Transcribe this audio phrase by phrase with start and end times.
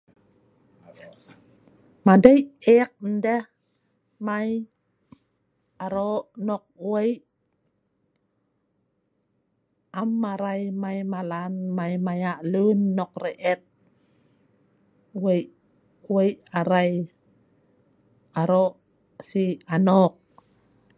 [2.05, 2.39] Madei
[2.73, 2.91] e'ek
[3.23, 3.43] deh
[4.25, 4.49] mai
[5.85, 7.19] arok nok wei',
[10.01, 11.53] am arai mai malan
[12.05, 13.61] maya' lun nok re'et
[15.23, 15.47] wei'
[16.13, 16.91] wei' arai
[18.41, 18.73] arok
[19.29, 20.13] sii anok